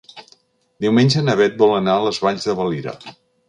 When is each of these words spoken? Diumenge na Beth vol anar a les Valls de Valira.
Diumenge 0.85 1.23
na 1.27 1.37
Beth 1.43 1.61
vol 1.65 1.77
anar 1.77 2.01
a 2.01 2.03
les 2.09 2.23
Valls 2.27 2.51
de 2.51 2.61
Valira. 2.65 2.99